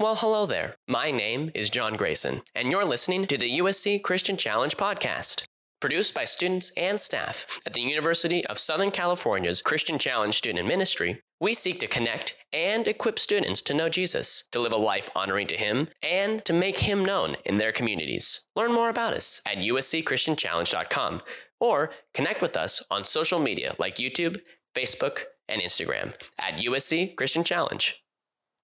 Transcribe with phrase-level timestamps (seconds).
[0.00, 0.74] Well, hello there.
[0.88, 5.44] My name is John Grayson, and you're listening to the USC Christian Challenge podcast.
[5.80, 11.20] Produced by students and staff at the University of Southern California's Christian Challenge Student Ministry,
[11.40, 15.46] we seek to connect and equip students to know Jesus, to live a life honoring
[15.46, 18.48] to Him, and to make Him known in their communities.
[18.56, 21.20] Learn more about us at uscchristianchallenge.com
[21.60, 24.40] or connect with us on social media like YouTube,
[24.74, 28.02] Facebook, and Instagram at USC Christian Challenge.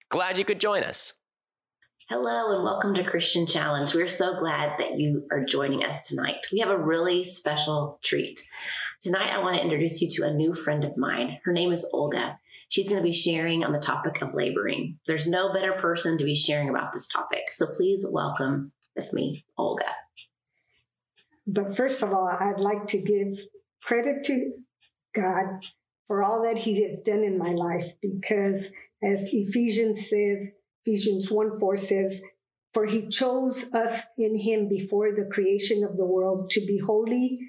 [0.09, 1.20] Glad you could join us.
[2.11, 3.93] Hello and welcome to Christian Challenge.
[3.93, 6.45] We're so glad that you are joining us tonight.
[6.51, 8.45] We have a really special treat.
[9.01, 11.37] Tonight, I want to introduce you to a new friend of mine.
[11.45, 12.37] Her name is Olga.
[12.67, 14.99] She's going to be sharing on the topic of laboring.
[15.07, 17.43] There's no better person to be sharing about this topic.
[17.53, 19.91] So please welcome with me, Olga.
[21.47, 23.39] But first of all, I'd like to give
[23.83, 24.51] credit to
[25.15, 25.45] God
[26.07, 28.69] for all that He has done in my life because,
[29.01, 30.49] as Ephesians says,
[30.85, 32.21] Ephesians 1 4 says,
[32.73, 37.39] For he chose us in him before the creation of the world to be holy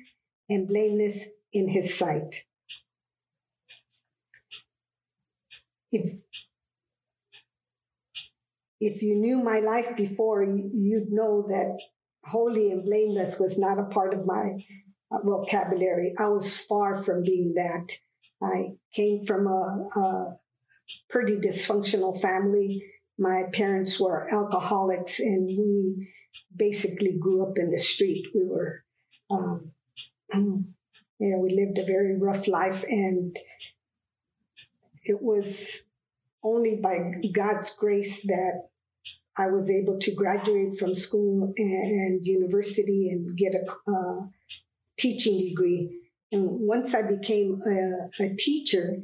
[0.49, 2.43] and blameless in his sight.
[5.91, 6.15] If,
[8.81, 11.77] if you knew my life before, you'd know that
[12.25, 14.65] holy and blameless was not a part of my
[15.11, 16.15] uh, vocabulary.
[16.19, 17.93] I was far from being that.
[18.43, 20.37] I came from a, a
[21.11, 22.83] pretty dysfunctional family
[23.19, 26.09] my parents were alcoholics and we
[26.55, 28.27] basically grew up in the street.
[28.35, 28.85] We were,
[29.31, 29.73] um,
[30.33, 30.65] you
[31.19, 33.37] know, we lived a very rough life and
[35.05, 35.83] it was
[36.43, 36.99] only by
[37.33, 38.69] God's grace that
[39.37, 44.29] I was able to graduate from school and, university and get a
[44.99, 46.01] teaching degree.
[46.31, 48.99] And once I became a, a teacher,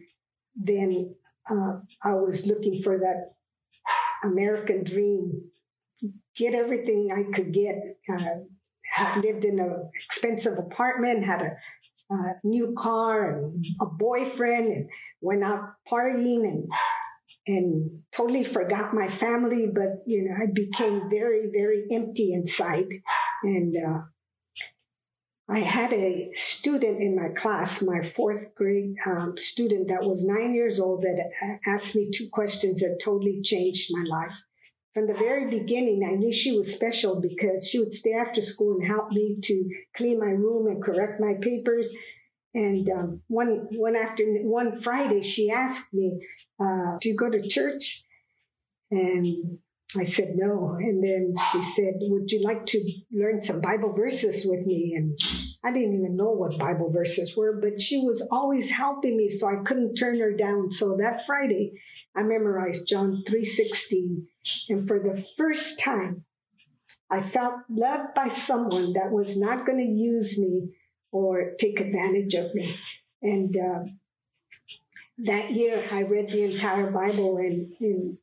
[0.56, 1.14] then
[1.50, 3.34] uh, I was looking for that
[4.24, 5.42] American dream,
[6.36, 7.76] get everything I could get.
[8.12, 11.42] Uh, lived in an expensive apartment, had
[12.10, 14.88] a new car and a boyfriend, and
[15.20, 16.68] went out partying and
[17.46, 19.66] and totally forgot my family.
[19.72, 22.86] But you know, I became very, very empty inside,
[23.42, 24.00] and uh,
[25.50, 30.54] I had a student in my class, my fourth grade um, student that was nine
[30.54, 34.36] years old, that asked me two questions that totally changed my life.
[34.92, 38.76] From the very beginning, I knew she was special because she would stay after school
[38.78, 41.90] and help me to clean my room and correct my papers.
[42.54, 46.18] And um, one one afternoon, one Friday, she asked me,
[46.60, 48.02] uh, "Do you go to church?"
[48.90, 49.58] And
[49.96, 50.76] I said no.
[50.78, 54.92] And then she said, Would you like to learn some Bible verses with me?
[54.94, 55.18] And
[55.64, 59.48] I didn't even know what Bible verses were, but she was always helping me, so
[59.48, 60.70] I couldn't turn her down.
[60.70, 61.72] So that Friday,
[62.14, 64.26] I memorized John 3:16.
[64.68, 66.24] And for the first time,
[67.10, 70.74] I felt loved by someone that was not going to use me
[71.10, 72.76] or take advantage of me.
[73.22, 73.84] And uh,
[75.24, 78.18] that year, I read the entire Bible, and, and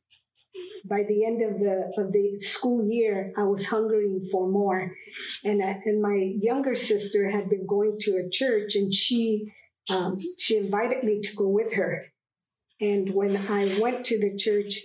[0.88, 4.92] by the end of the of the school year, I was hungering for more,
[5.44, 9.52] and I, and my younger sister had been going to a church, and she
[9.90, 12.04] um, she invited me to go with her.
[12.80, 14.80] And when I went to the church,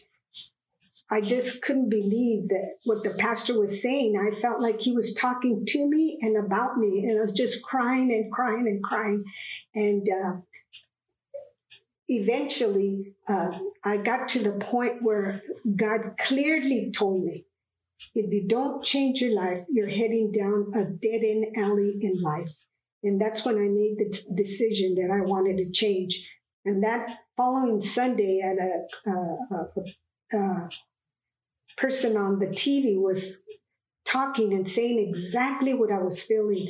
[1.12, 4.16] I just couldn't believe that what the pastor was saying.
[4.16, 7.64] I felt like he was talking to me and about me, and I was just
[7.64, 9.24] crying and crying and crying,
[9.76, 10.08] and.
[10.10, 10.32] Uh,
[12.12, 13.52] eventually, uh,
[13.84, 15.42] I got to the point where
[15.76, 17.46] God clearly told me,
[18.16, 22.52] if you don't change your life, you're heading down a dead end alley in life.
[23.04, 26.28] And that's when I made the t- decision that I wanted to change.
[26.66, 27.08] And that
[27.38, 30.70] following Sunday, at a, a, a,
[31.78, 33.40] person on the TV was
[34.06, 36.68] talking and saying exactly what I was feeling.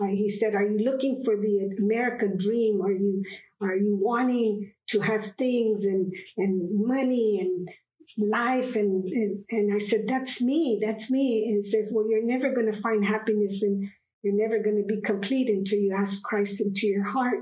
[0.00, 2.80] Uh, he said, "Are you looking for the American dream?
[2.82, 3.22] Are you
[3.60, 9.78] are you wanting to have things and and money and life?" And and, and I
[9.78, 10.80] said, "That's me.
[10.84, 13.88] That's me." And he says, "Well, you're never going to find happiness and
[14.22, 17.40] you're never going to be complete until you ask Christ into your heart."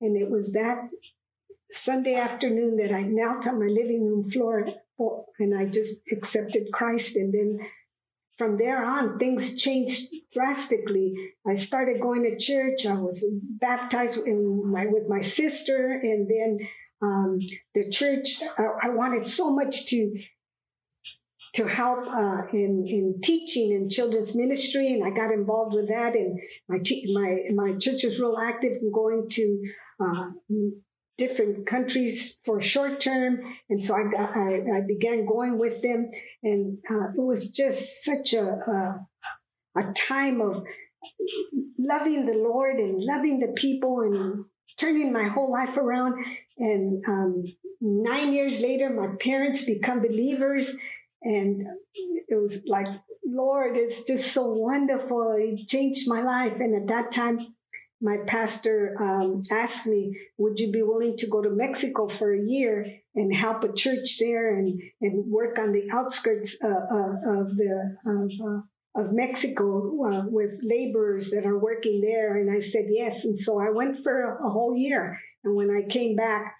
[0.00, 0.90] And it was that
[1.70, 4.68] Sunday afternoon that I knelt on my living room floor
[5.38, 7.60] and I just accepted Christ, and then
[8.38, 11.14] from there on, things changed drastically.
[11.46, 12.86] I started going to church.
[12.86, 13.24] I was
[13.60, 16.58] baptized my, with my sister, and then
[17.02, 17.40] um,
[17.74, 18.42] the church.
[18.56, 20.14] I, I, wanted so much to
[21.54, 26.14] to help uh, in in teaching and children's ministry, and I got involved with that.
[26.14, 26.38] And
[26.68, 26.78] my
[27.12, 29.62] my my church is real active in going to
[30.00, 30.30] uh,
[31.18, 36.10] different countries for short term, and so I, I, I began going with them,
[36.42, 39.06] and uh, it was just such a, a
[39.76, 40.64] a time of
[41.78, 44.44] loving the Lord and loving the people and
[44.78, 46.14] turning my whole life around.
[46.58, 47.44] And um,
[47.80, 50.74] nine years later, my parents become believers,
[51.22, 51.62] and
[52.28, 52.86] it was like,
[53.24, 55.36] Lord, it's just so wonderful.
[55.38, 56.54] It changed my life.
[56.60, 57.54] And at that time,
[58.00, 62.40] my pastor um, asked me, Would you be willing to go to Mexico for a
[62.40, 67.96] year and help a church there and, and work on the outskirts uh, of the
[68.06, 72.36] of, uh, of Mexico uh, with laborers that are working there.
[72.36, 73.24] And I said yes.
[73.24, 75.18] And so I went for a, a whole year.
[75.42, 76.54] And when I came back,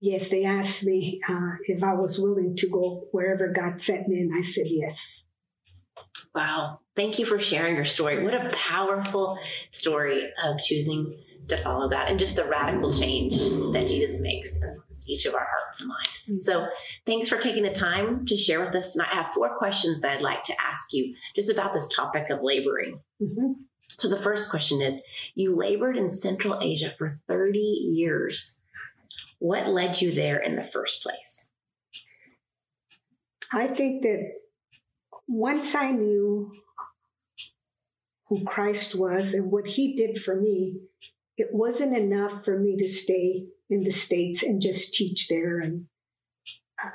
[0.00, 4.20] yes, they asked me uh, if I was willing to go wherever God sent me.
[4.20, 5.24] And I said yes.
[6.34, 6.80] Wow.
[6.96, 8.24] Thank you for sharing your story.
[8.24, 9.38] What a powerful
[9.70, 11.18] story of choosing
[11.48, 15.46] to follow God and just the radical change that Jesus makes in each of our
[15.46, 16.26] hearts and lives.
[16.28, 16.38] Mm-hmm.
[16.38, 16.66] So,
[17.06, 18.94] thanks for taking the time to share with us.
[18.94, 22.26] And I have four questions that I'd like to ask you just about this topic
[22.30, 23.00] of laboring.
[23.20, 23.52] Mm-hmm.
[23.98, 25.00] So, the first question is
[25.34, 28.58] You labored in Central Asia for 30 years.
[29.38, 31.48] What led you there in the first place?
[33.52, 34.32] I think that
[35.28, 36.52] once I knew
[38.28, 40.80] who Christ was and what he did for me,
[41.36, 45.86] it wasn't enough for me to stay in the States and just teach there and,
[46.82, 46.90] uh,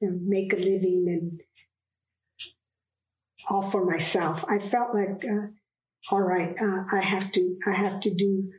[0.00, 1.40] and make a living and
[3.48, 4.44] all for myself.
[4.48, 5.48] I felt like, uh,
[6.10, 8.52] all right, uh, I have to, I have to do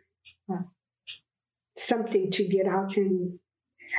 [0.51, 0.63] uh,
[1.77, 3.39] something to get out and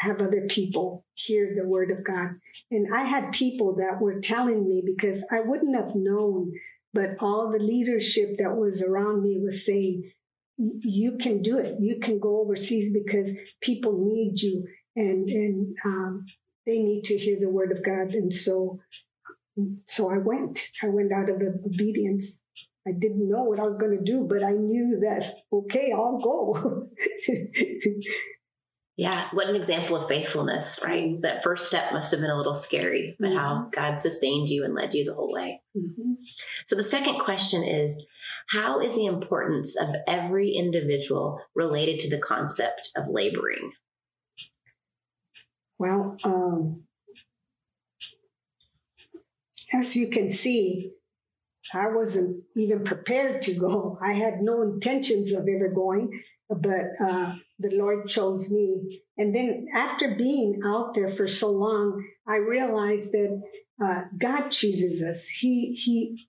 [0.00, 2.30] have other people hear the word of God.
[2.70, 6.52] And I had people that were telling me because I wouldn't have known,
[6.94, 10.10] but all the leadership that was around me was saying,
[10.56, 11.76] you can do it.
[11.80, 13.30] You can go overseas because
[13.62, 14.66] people need you
[14.96, 16.26] and and um,
[16.66, 18.14] they need to hear the word of God.
[18.14, 18.80] And so,
[19.86, 20.68] so I went.
[20.82, 22.40] I went out of obedience.
[22.86, 26.20] I didn't know what I was going to do, but I knew that okay, I'll
[26.20, 26.88] go.
[29.00, 31.18] yeah, what an example of faithfulness, right?
[31.22, 33.38] That first step must have been a little scary, but mm-hmm.
[33.38, 35.62] how God sustained you and led you the whole way.
[35.74, 36.12] Mm-hmm.
[36.66, 38.04] So the second question is
[38.50, 43.72] how is the importance of every individual related to the concept of laboring?
[45.78, 46.82] Well, um,
[49.72, 50.92] as you can see,
[51.74, 53.98] I wasn't even prepared to go.
[54.02, 59.02] I had no intentions of ever going, but uh, the Lord chose me.
[59.16, 63.42] And then after being out there for so long, I realized that
[63.82, 65.26] uh, God chooses us.
[65.28, 66.26] He he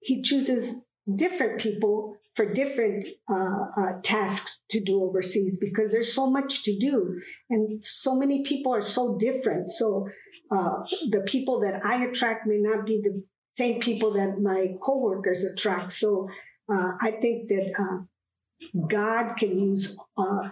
[0.00, 0.80] he chooses
[1.16, 6.78] different people for different uh, uh, tasks to do overseas because there's so much to
[6.78, 7.20] do
[7.50, 10.08] and so many people are so different so
[10.50, 13.22] uh, the people that i attract may not be the
[13.56, 16.28] same people that my coworkers attract so
[16.72, 20.50] uh, i think that uh, god can use uh,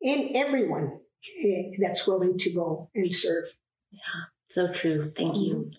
[0.00, 0.98] in everyone
[1.44, 3.44] eh, that's willing to go and serve
[3.90, 5.70] yeah so true thank you mm-hmm.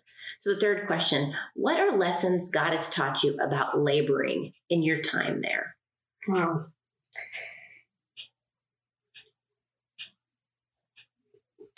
[0.42, 5.02] So, the third question What are lessons God has taught you about laboring in your
[5.02, 5.76] time there?
[6.28, 6.66] Wow.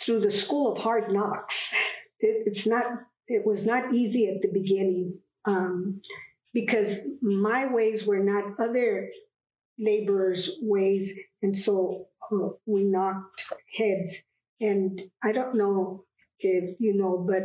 [0.04, 1.72] Through the school of hard knocks,
[2.20, 2.84] it, it's not.
[3.28, 6.00] It was not easy at the beginning um,
[6.52, 9.08] because my ways were not other
[9.78, 11.12] laborers' ways,
[11.42, 13.44] and so uh, we knocked
[13.76, 14.22] heads.
[14.60, 16.04] And I don't know
[16.38, 17.42] if you know, but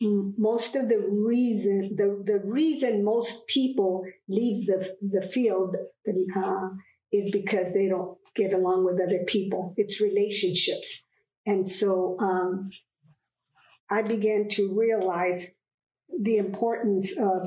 [0.00, 5.76] most of the reason the, the reason most people leave the the field
[6.36, 6.68] uh,
[7.12, 11.04] is because they don't get along with other people it's relationships
[11.46, 12.70] and so um,
[13.96, 15.50] i began to realize
[16.28, 17.40] the importance of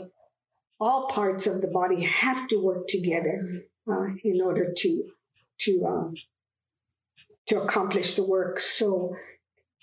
[0.80, 3.36] all parts of the body have to work together
[3.92, 4.90] uh, in order to
[5.60, 6.14] to um,
[7.48, 9.16] to accomplish the work so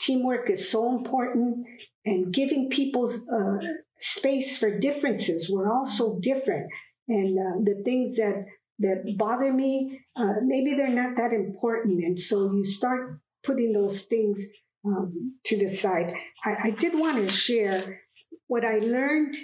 [0.00, 1.66] teamwork is so important
[2.04, 3.59] and giving people uh,
[3.99, 5.49] space for differences.
[5.50, 6.71] We're all so different,
[7.09, 8.44] and uh, the things that
[8.80, 14.02] that bother me, uh, maybe they're not that important, and so you start putting those
[14.02, 14.44] things
[14.85, 16.14] um, to decide.
[16.45, 18.00] I, I did want to share
[18.47, 19.37] what I learned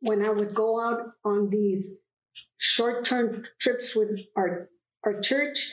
[0.00, 1.94] when I would go out on these
[2.58, 4.68] short-term trips with our
[5.04, 5.72] our church.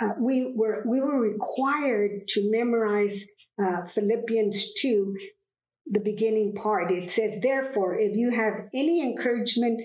[0.00, 3.24] Uh, we were we were required to memorize
[3.62, 5.14] uh, Philippians 2
[5.86, 6.90] the beginning part.
[6.90, 9.80] It says, Therefore, if you have any encouragement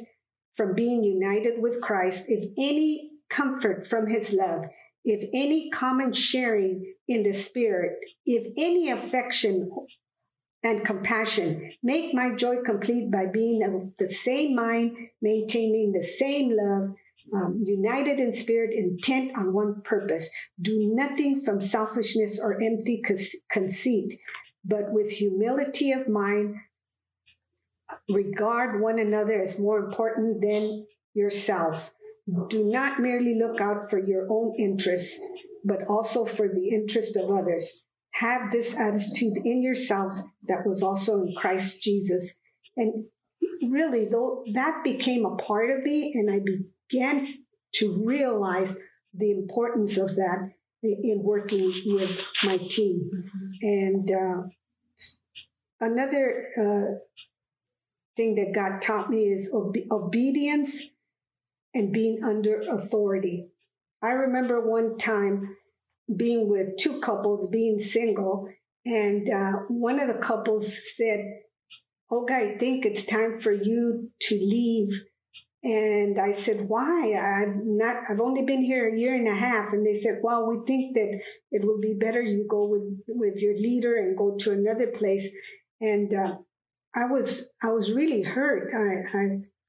[0.57, 4.63] from being united with Christ, if any comfort from his love,
[5.03, 9.69] if any common sharing in the Spirit, if any affection
[10.63, 16.55] and compassion, make my joy complete by being of the same mind, maintaining the same
[16.55, 16.95] love,
[17.33, 20.29] um, united in spirit, intent on one purpose.
[20.61, 23.01] Do nothing from selfishness or empty
[23.51, 24.19] conceit,
[24.63, 26.55] but with humility of mind,
[28.09, 31.93] regard one another as more important than yourselves.
[32.49, 35.19] Do not merely look out for your own interests,
[35.63, 37.83] but also for the interest of others.
[38.13, 42.35] Have this attitude in yourselves that was also in Christ Jesus.
[42.77, 43.05] And
[43.69, 46.39] really, though that became a part of me, and I
[46.89, 47.27] began
[47.75, 48.75] to realize
[49.13, 50.51] the importance of that
[50.83, 53.09] in working with my team.
[53.61, 54.43] And uh,
[55.79, 56.95] another uh,
[58.15, 60.83] thing that God taught me is obe- obedience
[61.73, 63.47] and being under authority.
[64.03, 65.55] I remember one time
[66.15, 68.49] being with two couples, being single,
[68.85, 71.19] and uh, one of the couples said,
[72.09, 74.89] Olga, I think it's time for you to leave.
[75.63, 77.13] And I said, why?
[77.13, 79.71] I've not, I've only been here a year and a half.
[79.71, 81.19] And they said, well, we think that
[81.51, 85.29] it would be better you go with, with your leader and go to another place.
[85.79, 86.35] And uh,
[86.95, 88.73] I was, I was really hurt.
[88.73, 89.23] I, I,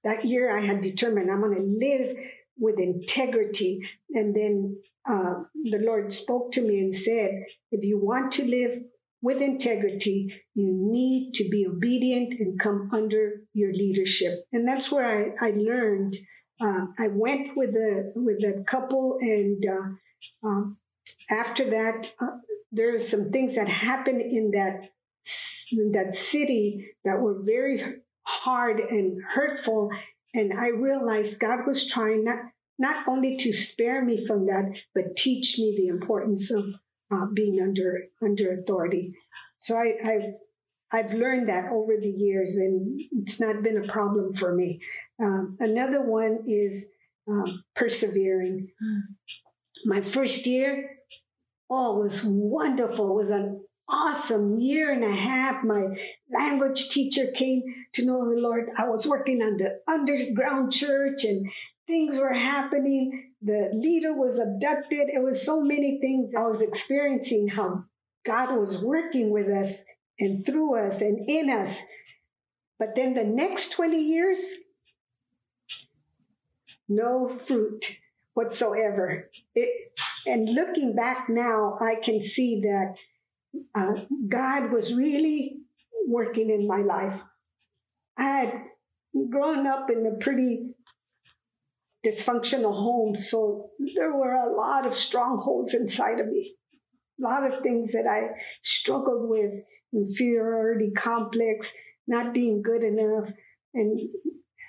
[0.05, 2.17] that year I had determined I'm going to live
[2.59, 3.81] with integrity.
[4.11, 4.77] And then
[5.09, 8.83] uh, the Lord spoke to me and said, if you want to live
[9.23, 14.33] with integrity, you need to be obedient and come under your leadership.
[14.53, 16.17] And that's where I, I learned.
[16.61, 20.77] Uh, I went with a with a couple, and uh, um,
[21.31, 22.37] after that, uh,
[22.71, 24.91] there are some things that happened in that
[25.73, 29.91] in that city that were very hard and hurtful.
[30.35, 32.39] And I realized God was trying not
[32.79, 36.65] not only to spare me from that, but teach me the importance of
[37.13, 39.15] uh, being under under authority.
[39.61, 40.35] So I, I've
[40.95, 44.81] I've learned that over the years, and it's not been a problem for me.
[45.23, 46.87] Um, another one is
[47.29, 48.69] um, persevering.
[49.85, 50.99] My first year,
[51.71, 53.11] oh, it was wonderful.
[53.11, 55.65] It was an awesome year and a half.
[55.65, 55.85] My
[56.33, 57.63] language teacher came
[57.95, 58.71] to know the Lord.
[58.77, 61.49] I was working on the underground church, and
[61.87, 63.33] things were happening.
[63.43, 65.09] The leader was abducted.
[65.09, 66.33] It was so many things.
[66.37, 67.85] I was experiencing how
[68.25, 69.79] God was working with us
[70.19, 71.77] and through us and in us.
[72.79, 74.39] But then the next 20 years,
[76.89, 77.99] no fruit
[78.35, 79.31] whatsoever.
[79.55, 79.93] It,
[80.27, 82.95] and looking back now, I can see that
[83.75, 83.93] uh,
[84.29, 85.57] God was really
[86.07, 87.21] working in my life.
[88.17, 88.53] I had
[89.31, 90.75] grown up in a pretty
[92.05, 93.17] dysfunctional home.
[93.17, 96.55] So there were a lot of strongholds inside of me,
[97.21, 98.29] a lot of things that I
[98.63, 99.55] struggled with
[99.93, 101.73] inferiority complex,
[102.07, 103.29] not being good enough.
[103.75, 104.01] And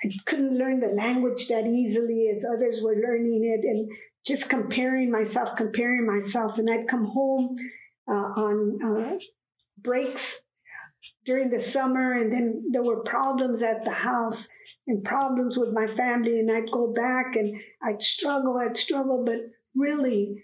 [0.03, 3.89] I couldn't learn the language that easily as others were learning it, and
[4.25, 6.57] just comparing myself, comparing myself.
[6.57, 7.55] And I'd come home
[8.11, 9.17] on uh,
[9.77, 10.39] breaks
[11.25, 14.47] during the summer, and then there were problems at the house
[14.87, 19.37] and problems with my family, and I'd go back and I'd struggle, I'd struggle, but
[19.75, 20.43] really,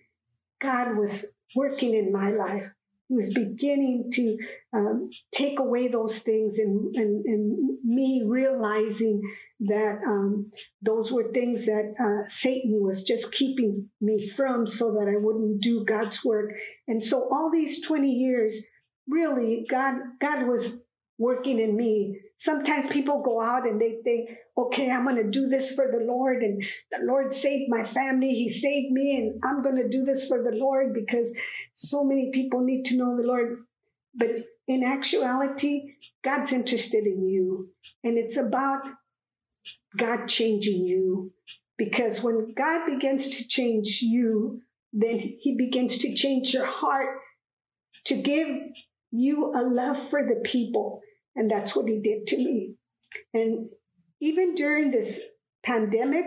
[0.61, 1.25] God was
[1.55, 2.65] working in my life.
[3.09, 4.37] He was beginning to
[4.71, 9.21] um, take away those things, and, and, and me realizing
[9.61, 10.51] that um,
[10.83, 15.59] those were things that uh, Satan was just keeping me from so that I wouldn't
[15.59, 16.51] do God's work.
[16.87, 18.63] And so, all these 20 years,
[19.07, 20.77] really, God, God was
[21.17, 22.19] working in me.
[22.39, 26.05] Sometimes people go out and they think, okay, I'm going to do this for the
[26.05, 28.29] Lord, and the Lord saved my family.
[28.29, 31.33] He saved me, and I'm going to do this for the Lord because
[31.75, 33.57] so many people need to know the Lord.
[34.15, 34.29] But
[34.69, 37.71] in actuality, God's interested in you,
[38.05, 38.83] and it's about
[39.97, 41.33] God changing you.
[41.77, 44.61] Because when God begins to change you,
[44.93, 47.17] then He begins to change your heart
[48.05, 48.47] to give
[49.11, 51.01] you a love for the people
[51.39, 52.73] and that's what he did to me.
[53.33, 53.69] And
[54.21, 55.21] even during this
[55.63, 56.25] pandemic,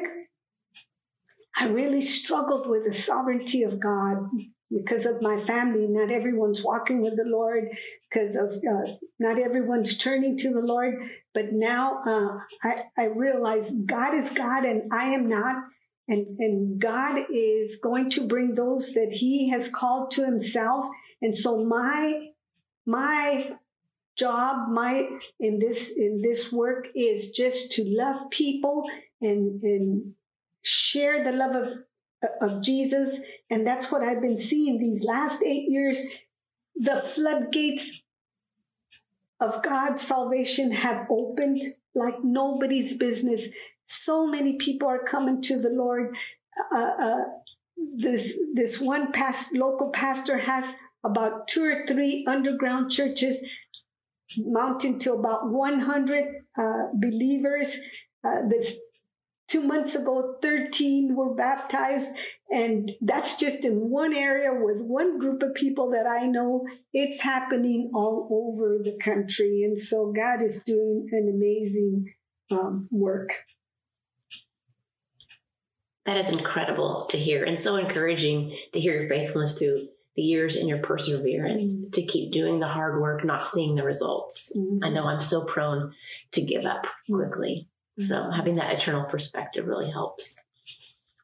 [1.54, 4.30] I really struggled with the sovereignty of God
[4.70, 5.86] because of my family.
[5.86, 7.68] Not everyone's walking with the Lord
[8.10, 10.94] because of uh, not everyone's turning to the Lord.
[11.34, 15.56] But now uh, I, I realize God is God and I am not.
[16.08, 20.86] And, and God is going to bring those that He has called to Himself.
[21.20, 22.28] And so my
[22.86, 23.52] my
[24.16, 25.08] job my
[25.40, 28.84] in this in this work is just to love people
[29.20, 30.14] and and
[30.62, 31.68] share the love of
[32.40, 33.18] of Jesus.
[33.50, 36.00] And that's what I've been seeing these last eight years.
[36.76, 37.90] The floodgates
[39.40, 41.62] of God's salvation have opened
[41.94, 43.48] like nobody's business.
[43.86, 46.14] So many people are coming to the Lord.
[46.72, 47.24] Uh, uh,
[47.96, 50.64] this this one past local pastor has
[51.04, 53.44] about two or three underground churches
[54.36, 56.24] mounting to about 100
[56.58, 56.62] uh,
[56.94, 57.76] believers.
[58.24, 58.76] Uh, this
[59.48, 62.14] two months ago, 13 were baptized,
[62.50, 66.64] and that's just in one area with one group of people that I know.
[66.92, 72.14] It's happening all over the country, and so God is doing an amazing
[72.50, 73.30] um, work.
[76.06, 80.56] That is incredible to hear, and so encouraging to hear your faithfulness through the years
[80.56, 81.90] and your perseverance mm-hmm.
[81.90, 84.52] to keep doing the hard work, not seeing the results.
[84.56, 84.84] Mm-hmm.
[84.84, 85.92] I know I'm so prone
[86.32, 87.68] to give up quickly.
[87.98, 88.08] Mm-hmm.
[88.08, 90.36] So having that eternal perspective really helps.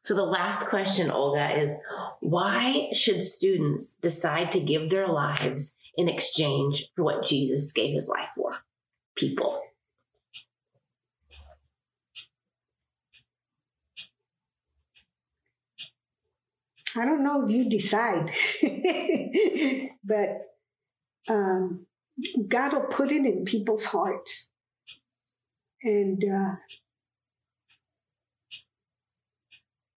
[0.03, 1.71] So the last question, Olga, is
[2.19, 8.07] why should students decide to give their lives in exchange for what Jesus gave his
[8.07, 8.53] life for?
[9.15, 9.61] People.
[16.95, 18.31] I don't know if you decide,
[20.03, 21.85] but um,
[22.47, 24.49] God will put it in people's hearts.
[25.83, 26.55] And, uh,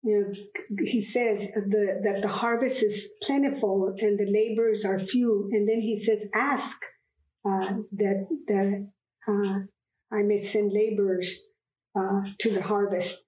[0.02, 5.48] you know, he says the, that the harvest is plentiful and the laborers are few.
[5.52, 6.78] And then he says, ask
[7.46, 8.88] uh, that, that
[9.28, 11.40] uh, I may send laborers
[11.98, 13.22] uh, to the harvest.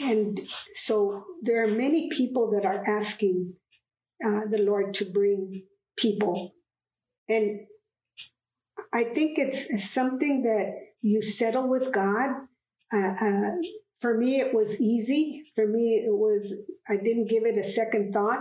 [0.00, 0.40] And
[0.72, 3.54] so there are many people that are asking
[4.24, 5.64] uh, the Lord to bring
[5.96, 6.54] people.
[7.28, 7.60] And
[8.92, 12.30] I think it's something that you settle with God.
[12.92, 13.50] Uh, uh,
[14.00, 15.44] for me, it was easy.
[15.54, 16.54] For me, it was,
[16.88, 18.40] I didn't give it a second thought.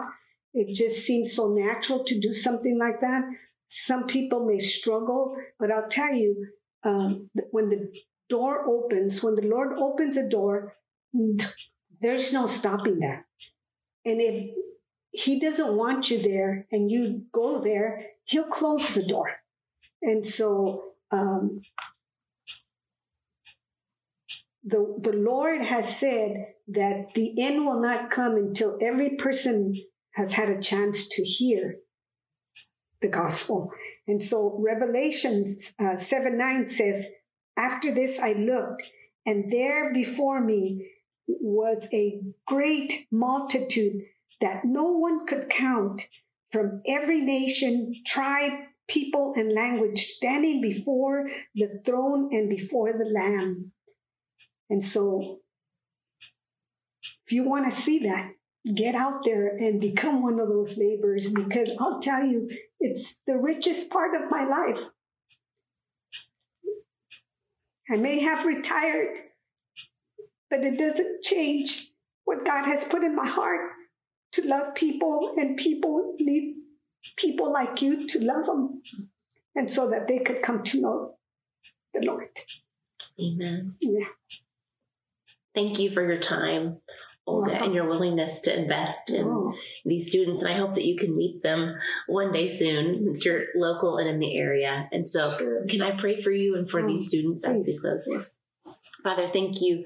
[0.53, 3.21] It just seemed so natural to do something like that.
[3.67, 6.47] Some people may struggle, but I'll tell you,
[6.83, 7.91] um, when the
[8.29, 10.73] door opens, when the Lord opens a door,
[12.01, 13.25] there's no stopping that.
[14.05, 14.51] And if
[15.11, 19.29] he doesn't want you there and you go there, he'll close the door.
[20.01, 21.61] And so um,
[24.63, 29.75] the, the Lord has said that the end will not come until every person
[30.11, 31.77] has had a chance to hear
[33.01, 33.71] the gospel.
[34.07, 37.05] And so Revelation uh, 7 9 says,
[37.57, 38.83] After this I looked,
[39.25, 40.87] and there before me
[41.39, 44.01] was a great multitude
[44.41, 46.07] that no one could count
[46.51, 48.51] from every nation, tribe,
[48.87, 53.71] people, and language standing before the throne and before the Lamb.
[54.69, 55.39] And so,
[57.25, 58.31] if you want to see that,
[58.75, 63.37] get out there and become one of those laborers because I'll tell you, it's the
[63.37, 64.81] richest part of my life.
[67.91, 69.19] I may have retired
[70.49, 71.89] but it doesn't change
[72.25, 73.71] what God has put in my heart
[74.33, 76.55] to love people, and people need
[77.17, 78.81] people like you to love them,
[79.55, 81.15] and so that they could come to know
[81.93, 82.29] the Lord.
[83.19, 83.75] Amen.
[83.81, 84.05] Yeah.
[85.55, 86.77] Thank you for your time,
[87.25, 89.53] Olga, and your willingness to invest in oh.
[89.83, 90.43] these students.
[90.43, 91.75] And I hope that you can meet them
[92.07, 94.87] one day soon since you're local and in the area.
[94.91, 97.61] And so, can I pray for you and for oh, these students please.
[97.61, 98.37] as we close this?
[99.03, 99.85] Father, thank you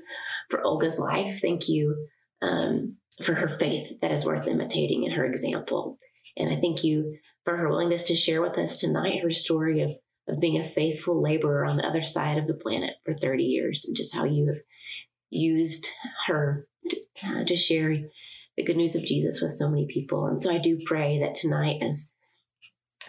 [0.54, 1.40] for Olga's life.
[1.42, 2.08] Thank you
[2.44, 5.98] um, for her faith that is worth imitating and her example.
[6.38, 9.90] And I thank you for her willingness to share with us tonight her story of,
[10.28, 13.86] of being a faithful laborer on the other side of the planet for 30 years
[13.88, 14.62] and just how you have
[15.32, 15.90] used
[16.28, 17.96] her to, uh, to share
[18.56, 20.28] the good news of Jesus with so many people.
[20.28, 22.10] And so I do pray that tonight, as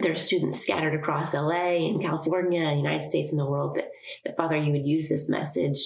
[0.00, 3.90] there are students scattered across LA and California and United States and the world, that,
[4.24, 5.78] that Father, you would use this message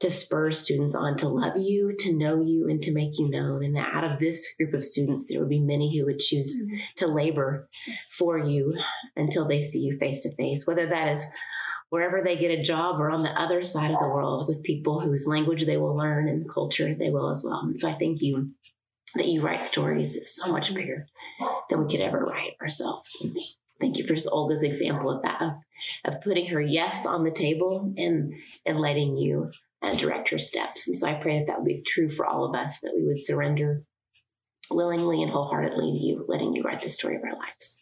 [0.00, 3.64] to spur students on to love you, to know you, and to make you known.
[3.64, 6.56] And that out of this group of students, there would be many who would choose
[6.56, 6.76] mm-hmm.
[6.96, 7.68] to labor
[8.16, 8.74] for you
[9.16, 11.24] until they see you face to face, whether that is
[11.90, 15.00] wherever they get a job or on the other side of the world with people
[15.00, 17.60] whose language they will learn and culture they will as well.
[17.64, 18.50] And so I thank you
[19.14, 21.06] that you write stories is so much bigger
[21.70, 23.16] than we could ever write ourselves.
[23.22, 23.36] And
[23.80, 25.52] thank you for Olga's example of that, of,
[26.04, 28.34] of putting her yes on the table and
[28.66, 29.50] and letting you
[29.82, 30.86] and direct her steps.
[30.86, 33.04] And so I pray that that would be true for all of us, that we
[33.06, 33.82] would surrender
[34.70, 37.78] willingly and wholeheartedly to you, letting you write the story of our lives.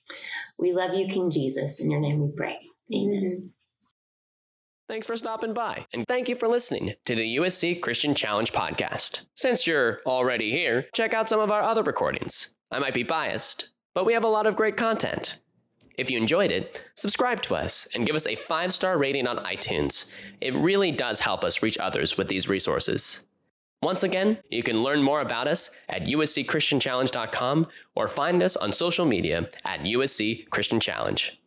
[0.59, 1.81] We love you, King Jesus.
[1.81, 2.59] In your name we pray.
[2.95, 3.51] Amen.
[4.89, 9.27] Thanks for stopping by, and thank you for listening to the USC Christian Challenge podcast.
[9.35, 12.55] Since you're already here, check out some of our other recordings.
[12.71, 15.41] I might be biased, but we have a lot of great content.
[15.97, 19.39] If you enjoyed it, subscribe to us and give us a five star rating on
[19.39, 20.11] iTunes.
[20.41, 23.25] It really does help us reach others with these resources.
[23.83, 29.07] Once again, you can learn more about us at uscchristianchallenge.com or find us on social
[29.07, 31.39] media at USC Christian Challenge.